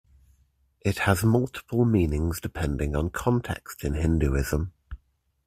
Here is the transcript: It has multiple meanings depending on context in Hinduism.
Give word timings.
It 0.83 0.97
has 0.97 1.23
multiple 1.23 1.85
meanings 1.85 2.41
depending 2.41 2.95
on 2.95 3.11
context 3.11 3.83
in 3.83 3.93
Hinduism. 3.93 4.73